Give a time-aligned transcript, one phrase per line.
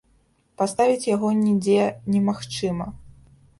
[0.61, 2.91] Паставіць яго нідзе не магчыма.